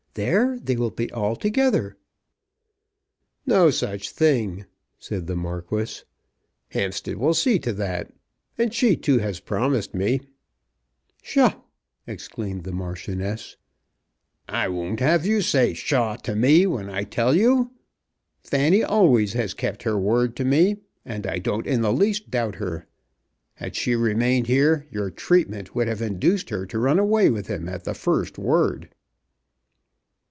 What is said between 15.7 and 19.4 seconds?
Pshaw to me when I tell you. Fanny always